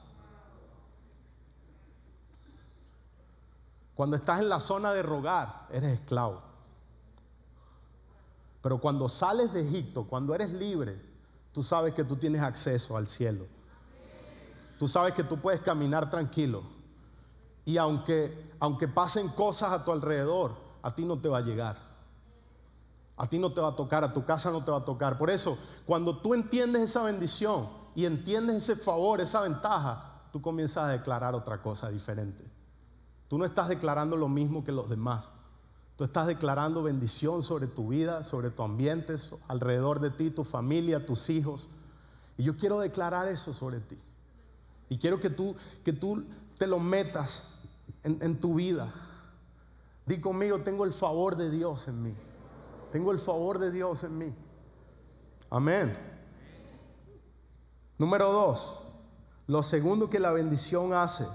[3.95, 6.44] Cuando estás en la zona de rogar, eres esclavo.
[8.65, 10.99] Pero cuando sales de Egipto, cuando eres libre,
[11.53, 13.45] tú sabes que tú tienes acceso al cielo.
[14.79, 16.63] Tú sabes que tú puedes caminar tranquilo.
[17.67, 21.77] Y aunque, aunque pasen cosas a tu alrededor, a ti no te va a llegar.
[23.19, 25.19] A ti no te va a tocar, a tu casa no te va a tocar.
[25.19, 30.85] Por eso, cuando tú entiendes esa bendición y entiendes ese favor, esa ventaja, tú comienzas
[30.85, 32.51] a declarar otra cosa diferente.
[33.29, 35.33] Tú no estás declarando lo mismo que los demás.
[35.97, 39.15] Tú estás declarando bendición sobre tu vida, sobre tu ambiente,
[39.47, 41.69] alrededor de ti, tu familia, tus hijos.
[42.37, 43.99] Y yo quiero declarar eso sobre ti.
[44.89, 45.55] Y quiero que tú,
[45.85, 46.25] que tú
[46.59, 47.55] te lo metas
[48.03, 48.93] en, en tu vida.
[50.07, 52.15] Di conmigo, tengo el favor de Dios en mí.
[52.91, 54.35] Tengo el favor de Dios en mí.
[55.49, 55.93] Amén.
[57.99, 58.81] Número dos,
[59.47, 61.27] lo segundo que la bendición hace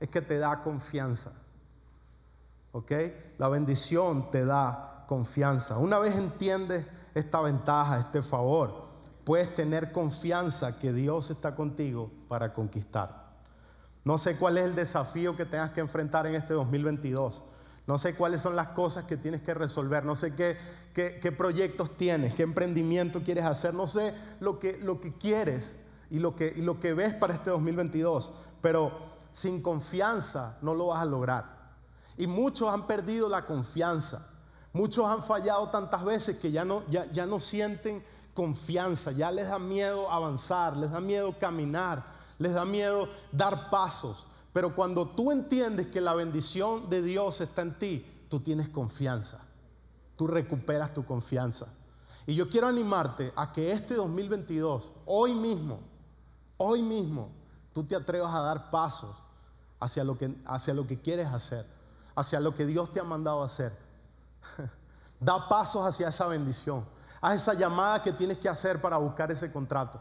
[0.00, 1.32] es que te da confianza.
[2.72, 2.92] ¿Ok?
[3.38, 5.78] La bendición te da confianza.
[5.78, 8.88] Una vez entiendes esta ventaja, este favor,
[9.24, 13.30] puedes tener confianza que Dios está contigo para conquistar.
[14.04, 17.42] No sé cuál es el desafío que tengas que enfrentar en este 2022.
[17.86, 20.04] No sé cuáles son las cosas que tienes que resolver.
[20.04, 20.56] No sé qué,
[20.94, 23.74] qué, proyectos tienes, qué emprendimiento quieres hacer.
[23.74, 27.34] No sé lo que, lo que quieres y lo que, y lo que ves para
[27.34, 28.30] este 2022.
[28.60, 28.92] Pero
[29.32, 31.59] sin confianza no lo vas a lograr.
[32.20, 34.26] Y muchos han perdido la confianza.
[34.74, 38.04] Muchos han fallado tantas veces que ya no, ya, ya no sienten
[38.34, 42.04] confianza, ya les da miedo avanzar, les da miedo caminar,
[42.38, 44.26] les da miedo dar pasos.
[44.52, 49.40] Pero cuando tú entiendes que la bendición de Dios está en ti, tú tienes confianza.
[50.14, 51.68] Tú recuperas tu confianza.
[52.26, 55.80] Y yo quiero animarte a que este 2022, hoy mismo,
[56.58, 57.30] hoy mismo,
[57.72, 59.16] tú te atrevas a dar pasos
[59.80, 61.79] hacia lo que, hacia lo que quieres hacer
[62.14, 63.72] hacia lo que Dios te ha mandado hacer.
[65.20, 66.84] da pasos hacia esa bendición.
[67.20, 70.00] Haz esa llamada que tienes que hacer para buscar ese contrato.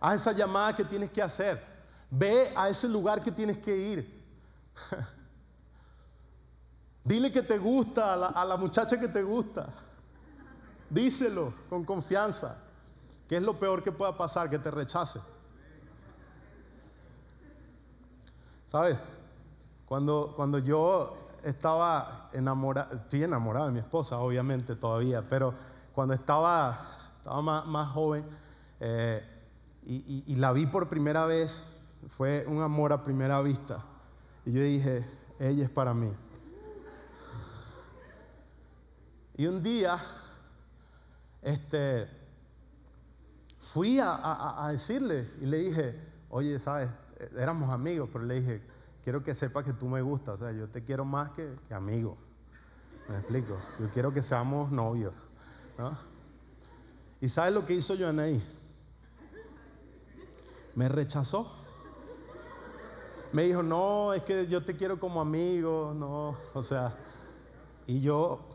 [0.00, 1.62] Haz esa llamada que tienes que hacer.
[2.10, 4.22] Ve a ese lugar que tienes que ir.
[7.04, 9.68] Dile que te gusta a la, a la, muchacha que te gusta.
[10.88, 12.56] Díselo con confianza.
[13.28, 14.48] ¿Qué es lo peor que pueda pasar?
[14.48, 15.20] Que te rechace.
[18.64, 19.04] ¿Sabes?
[19.92, 25.52] Cuando, cuando yo estaba enamorado, estoy enamorado de mi esposa, obviamente todavía, pero
[25.94, 26.78] cuando estaba,
[27.18, 28.24] estaba más, joven
[28.80, 29.22] eh,
[29.82, 31.66] y, la vi por primera vez,
[32.08, 33.84] fue un amor a primera vista.
[34.46, 35.06] Y yo dije,
[35.38, 36.10] ella es para mí.
[39.36, 39.98] Y un día,
[41.42, 42.08] este,
[43.60, 46.00] fui a, a decirle y le dije,
[46.30, 46.88] oye, sabes,
[47.36, 48.71] éramos amigos, pero le dije,
[49.02, 51.74] quiero que sepa que tú me gustas, o sea, yo te quiero más que, que
[51.74, 52.16] amigo.
[53.08, 53.58] ¿Me explico?
[53.78, 55.14] Yo quiero que seamos novios.
[55.76, 55.96] ¿no?
[57.20, 58.42] ¿Y sabes lo que hizo Joanaí?
[60.74, 61.50] Me rechazó.
[63.32, 66.94] Me dijo, no, es que yo te quiero como amigo, no, o sea,
[67.86, 68.46] y yo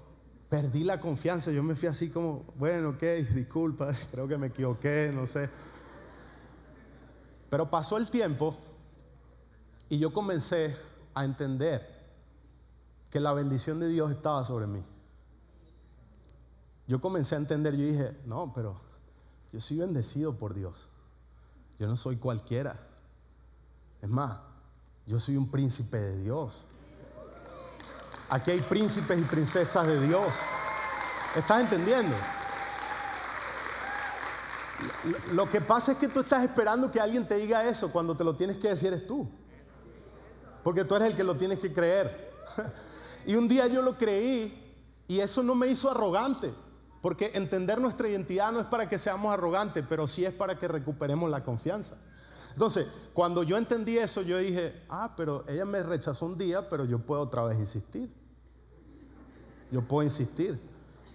[0.50, 3.02] perdí la confianza, yo me fui así como, bueno, ok,
[3.34, 5.50] disculpa, creo que me equivoqué, no sé.
[7.50, 8.56] Pero pasó el tiempo
[9.90, 10.76] y yo comencé
[11.14, 11.98] a entender
[13.10, 14.84] que la bendición de Dios estaba sobre mí.
[16.88, 18.76] Yo comencé a entender, yo dije, no, pero
[19.52, 20.90] yo soy bendecido por Dios.
[21.80, 22.80] Yo no soy cualquiera.
[24.02, 24.40] Es más,
[25.06, 26.66] yo soy un príncipe de Dios.
[28.30, 30.28] Aquí hay príncipes y princesas de Dios.
[31.36, 32.16] ¿Estás entendiendo?
[35.32, 38.24] Lo que pasa es que tú estás esperando que alguien te diga eso cuando te
[38.24, 39.30] lo tienes que decir es tú.
[40.68, 42.30] Porque tú eres el que lo tienes que creer.
[43.26, 44.76] Y un día yo lo creí
[45.08, 46.54] y eso no me hizo arrogante.
[47.02, 50.68] Porque entender nuestra identidad no es para que seamos arrogantes, pero sí es para que
[50.68, 51.96] recuperemos la confianza.
[52.52, 56.84] Entonces, cuando yo entendí eso, yo dije, ah, pero ella me rechazó un día, pero
[56.84, 58.12] yo puedo otra vez insistir.
[59.72, 60.60] Yo puedo insistir.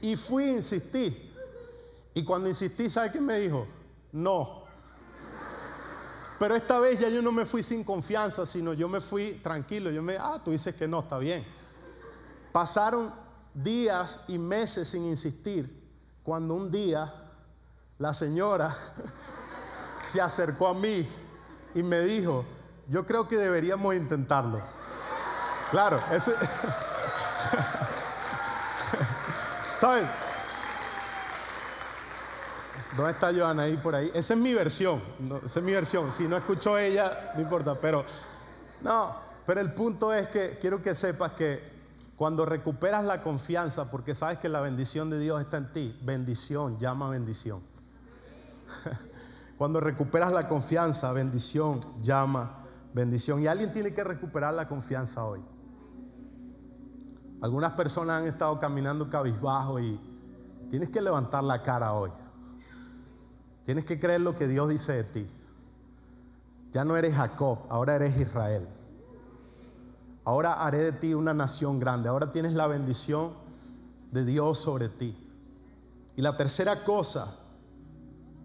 [0.01, 1.31] Y fui a insistir.
[2.15, 3.67] Y cuando insistí, ¿sabe qué me dijo?
[4.13, 4.62] No.
[6.43, 9.93] Pero esta vez ya yo no me fui sin confianza, sino yo me fui tranquilo.
[9.93, 11.47] Yo me, ah, tú dices que no, está bien.
[12.51, 13.15] Pasaron
[13.55, 15.89] días y meses sin insistir,
[16.25, 17.15] cuando un día
[17.97, 18.77] la señora
[20.01, 21.07] se acercó a mí
[21.77, 22.45] y me dijo,
[22.89, 24.61] yo creo que deberíamos intentarlo.
[25.71, 26.35] Claro, ese...
[32.97, 34.11] ¿Dónde está Joana ahí por ahí?
[34.15, 35.01] Esa es mi versión,
[35.45, 36.13] esa es mi versión.
[36.13, 38.05] Si no escuchó ella, no importa, pero
[38.83, 41.73] no, pero el punto es que quiero que sepas que
[42.17, 46.79] cuando recuperas la confianza, porque sabes que la bendición de Dios está en ti, bendición
[46.79, 47.63] llama bendición.
[49.59, 53.41] Cuando recuperas la confianza, bendición llama bendición.
[53.43, 55.41] Y alguien tiene que recuperar la confianza hoy.
[57.41, 60.01] Algunas personas han estado caminando cabizbajo y
[60.69, 62.11] tienes que levantar la cara hoy.
[63.65, 65.29] Tienes que creer lo que Dios dice de ti.
[66.73, 68.67] Ya no eres Jacob, ahora eres Israel.
[70.25, 72.09] Ahora haré de ti una nación grande.
[72.09, 73.33] Ahora tienes la bendición
[74.11, 75.17] de Dios sobre ti.
[76.17, 77.39] Y la tercera cosa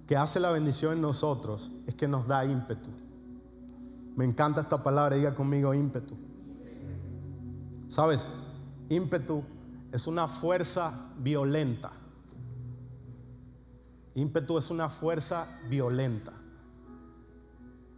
[0.08, 2.90] que hace la bendición en nosotros es que nos da ímpetu.
[4.16, 6.16] Me encanta esta palabra, diga conmigo ímpetu.
[7.88, 8.28] ¿Sabes?
[8.90, 9.44] Ímpetu
[9.92, 11.92] es una fuerza violenta.
[14.18, 16.34] Ímpetu es una fuerza violenta.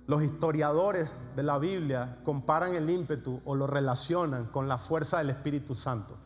[0.05, 5.29] Los historiadores de la Biblia comparan el ímpetu o lo relacionan con la fuerza del
[5.29, 6.17] Espíritu Santo.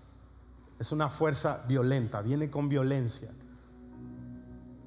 [0.79, 3.29] Es una fuerza violenta, viene con violencia.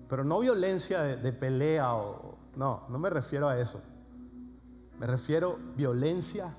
[0.09, 2.37] Pero no violencia de, pelea o...
[2.57, 3.81] No, no me refiero a eso.
[4.99, 6.53] Me refiero violencia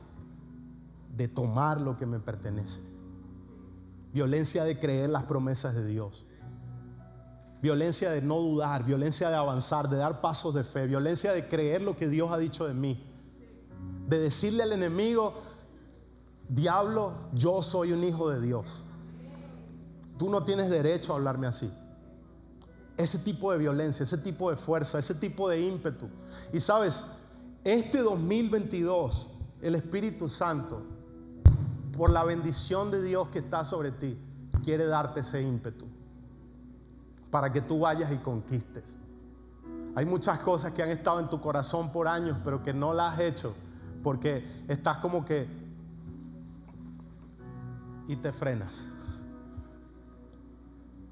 [1.17, 2.79] de tomar lo que me pertenece.
[4.13, 6.26] Violencia de creer las promesas de Dios.
[7.61, 11.81] Violencia de no dudar, violencia de avanzar, de dar pasos de fe, violencia de creer
[11.81, 13.03] lo que Dios ha dicho de mí.
[14.07, 15.33] De decirle al enemigo,
[16.47, 18.83] diablo, yo soy un hijo de Dios.
[20.19, 21.71] Tú no tienes derecho a hablarme así.
[22.95, 26.09] Ese tipo de violencia, ese tipo de fuerza, ese tipo de ímpetu.
[26.53, 27.05] Y sabes,
[27.63, 29.29] este 2022,
[29.61, 30.83] el Espíritu Santo,
[31.97, 34.17] por la bendición de Dios que está sobre ti,
[34.63, 35.87] quiere darte ese ímpetu
[37.31, 38.97] para que tú vayas y conquistes.
[39.95, 43.13] Hay muchas cosas que han estado en tu corazón por años, pero que no las
[43.13, 43.53] has hecho
[44.03, 45.47] porque estás como que
[48.07, 48.87] y te frenas.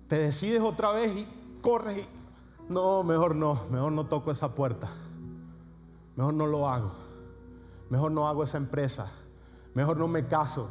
[0.08, 1.28] Te decides otra vez y
[1.62, 2.08] corres y
[2.72, 4.88] no, mejor no, mejor no toco esa puerta.
[6.16, 6.92] Mejor no lo hago.
[7.90, 9.12] Mejor no hago esa empresa.
[9.74, 10.70] Mejor no me caso.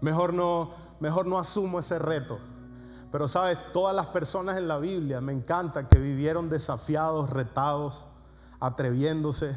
[0.00, 2.38] Mejor no, mejor no asumo ese reto.
[3.14, 8.06] Pero sabes, todas las personas en la Biblia me encanta que vivieron desafiados, retados,
[8.58, 9.56] atreviéndose,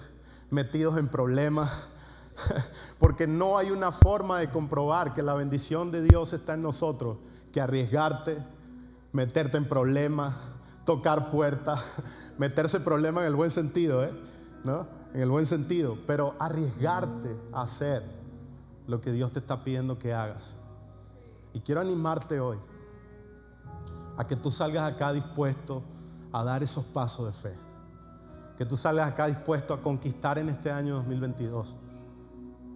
[0.51, 1.87] metidos en problemas.
[2.99, 7.17] Porque no hay una forma de comprobar que la bendición de Dios está en nosotros
[7.51, 8.37] que arriesgarte,
[9.11, 10.35] meterte en problemas,
[10.85, 11.83] tocar puertas,
[12.37, 14.13] meterse problemas en el buen sentido, ¿eh?
[14.65, 14.85] ¿no?
[15.15, 18.03] En el buen sentido, pero arriesgarte a hacer
[18.85, 20.57] lo que Dios te está pidiendo que hagas.
[21.53, 22.59] Y quiero animarte hoy
[24.17, 25.83] a que tú salgas acá dispuesto
[26.31, 27.55] a dar esos pasos de fe.
[28.57, 31.77] Que tú salgas acá dispuesto a conquistar en este año 2022.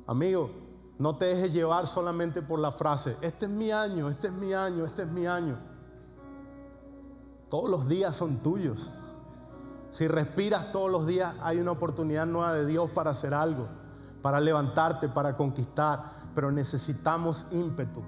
[0.08, 0.52] Amigo,
[1.00, 4.54] no te dejes llevar solamente por la frase, este es mi año, este es mi
[4.54, 5.58] año, este es mi año.
[7.50, 8.92] Todos los días son tuyos.
[9.90, 13.68] Si respiras todos los días, hay una oportunidad nueva de Dios para hacer algo,
[14.22, 16.14] para levantarte, para conquistar.
[16.34, 18.02] Pero necesitamos ímpetu,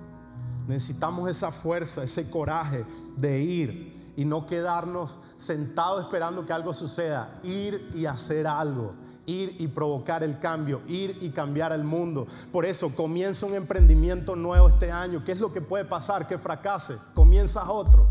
[0.67, 2.85] necesitamos esa fuerza, ese coraje
[3.17, 7.39] de ir y no quedarnos sentados esperando que algo suceda.
[7.43, 8.91] Ir y hacer algo,
[9.25, 12.27] ir y provocar el cambio, ir y cambiar el mundo.
[12.51, 15.23] Por eso comienza un emprendimiento nuevo este año.
[15.23, 16.27] ¿Qué es lo que puede pasar?
[16.27, 16.97] Que fracase.
[17.13, 18.07] Comienzas otro.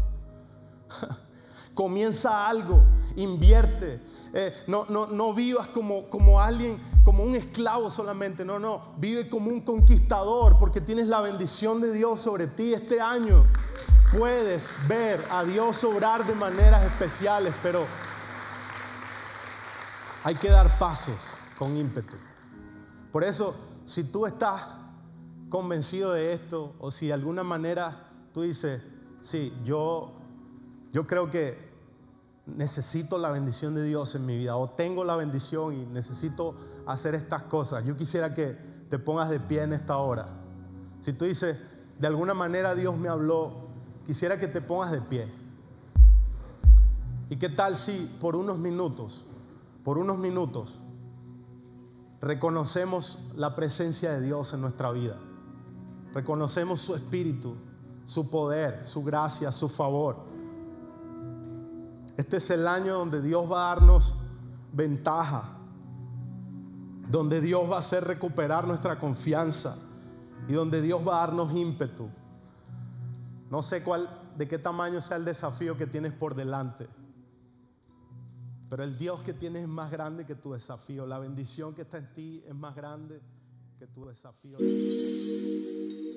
[1.75, 2.85] Comienza algo,
[3.17, 4.01] invierte.
[4.35, 8.45] Eh, no, no, no vivas como, como alguien, como un esclavo solamente.
[8.45, 8.81] No, no.
[8.99, 13.45] Vive como un conquistador porque tienes la bendición de Dios sobre ti este año.
[14.17, 17.85] Puedes ver a Dios obrar de maneras especiales, pero
[20.25, 21.17] hay que dar pasos
[21.59, 22.17] con ímpetu.
[23.11, 23.55] Por eso,
[23.85, 24.67] si tú estás
[25.49, 28.81] convencido de esto o si de alguna manera tú dices,
[29.21, 30.13] sí, yo
[30.93, 31.73] yo creo que
[32.47, 36.55] necesito la bendición de Dios en mi vida o tengo la bendición y necesito
[36.87, 37.85] hacer estas cosas.
[37.85, 38.57] Yo quisiera que
[38.89, 40.29] te pongas de pie en esta hora.
[41.01, 41.57] Si tú dices,
[41.99, 43.69] de alguna manera Dios me habló,
[44.05, 45.33] quisiera que te pongas de pie.
[47.31, 49.25] ¿Y qué tal si por unos minutos,
[49.85, 50.79] por unos minutos,
[52.21, 55.17] reconocemos la presencia de Dios en nuestra vida?
[56.13, 57.57] Reconocemos su espíritu,
[58.05, 60.32] su poder, su gracia, su favor.
[62.23, 64.15] Este es el año donde Dios va a darnos
[64.73, 65.59] ventaja,
[67.09, 69.77] donde Dios va a hacer recuperar nuestra confianza
[70.49, 72.09] y donde Dios va a darnos ímpetu.
[73.51, 74.09] No sé cuál,
[74.39, 76.87] de qué tamaño sea el desafío que tienes por delante,
[78.71, 81.09] pero el Dios que tienes es más grande que tu desafío.
[81.09, 83.21] La bendición que está en ti es más grande
[83.81, 84.59] que tu desafío.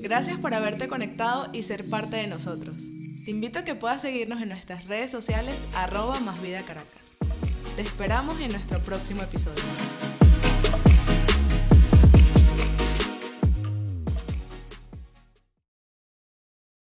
[0.01, 2.75] Gracias por haberte conectado y ser parte de nosotros.
[3.25, 7.01] Te invito a que puedas seguirnos en nuestras redes sociales arroba más vida Caracas.
[7.75, 9.63] Te esperamos en nuestro próximo episodio.